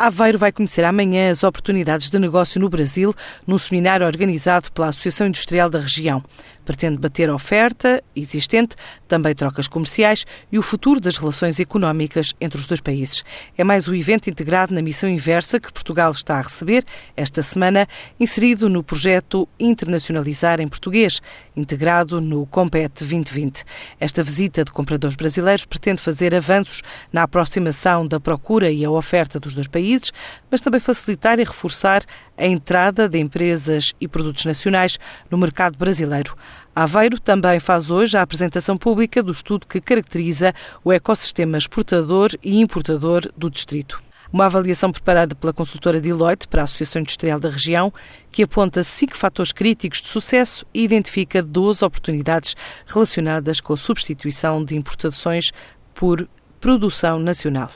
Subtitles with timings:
[0.00, 3.12] Aveiro vai conhecer amanhã as oportunidades de negócio no Brasil,
[3.44, 6.22] num seminário organizado pela Associação Industrial da região.
[6.64, 8.76] Pretende bater a oferta existente,
[9.08, 13.24] também trocas comerciais e o futuro das relações económicas entre os dois países.
[13.56, 16.84] É mais o evento integrado na missão inversa que Portugal está a receber
[17.16, 17.88] esta semana,
[18.20, 21.20] inserido no projeto Internacionalizar em Português,
[21.56, 23.64] integrado no Compete 2020.
[23.98, 29.40] Esta visita de compradores brasileiros pretende fazer avanços na aproximação da procura e a oferta
[29.40, 30.12] dos dois países países,
[30.50, 32.02] mas também facilitar e reforçar
[32.36, 34.98] a entrada de empresas e produtos nacionais
[35.30, 36.36] no mercado brasileiro.
[36.74, 40.54] Aveiro também faz hoje a apresentação pública do estudo que caracteriza
[40.84, 44.00] o ecossistema exportador e importador do distrito.
[44.30, 47.90] Uma avaliação preparada pela consultora Deloitte para a Associação Industrial da Região,
[48.30, 52.54] que aponta cinco fatores críticos de sucesso e identifica 12 oportunidades
[52.86, 55.50] relacionadas com a substituição de importações
[55.94, 56.28] por
[56.60, 57.70] produção nacional.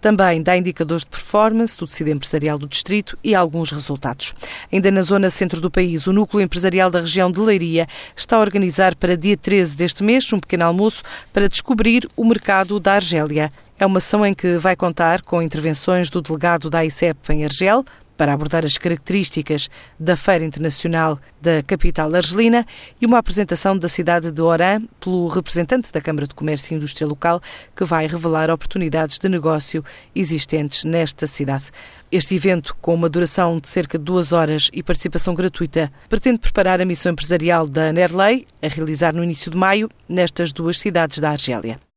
[0.00, 4.34] Também dá indicadores de performance do tecido empresarial do distrito e alguns resultados.
[4.72, 7.86] Ainda na zona centro do país, o Núcleo Empresarial da região de Leiria
[8.16, 12.78] está a organizar para dia 13 deste mês um pequeno almoço para descobrir o mercado
[12.78, 13.52] da Argélia.
[13.78, 17.84] É uma ação em que vai contar com intervenções do delegado da ICEP em Argel,
[18.18, 22.66] para abordar as características da Feira Internacional da capital argelina
[23.00, 27.06] e uma apresentação da cidade de Oran pelo representante da Câmara de Comércio e Indústria
[27.06, 27.40] local,
[27.74, 31.70] que vai revelar oportunidades de negócio existentes nesta cidade.
[32.10, 36.80] Este evento, com uma duração de cerca de duas horas e participação gratuita, pretende preparar
[36.80, 41.30] a missão empresarial da Nerley, a realizar no início de maio, nestas duas cidades da
[41.30, 41.78] Argélia.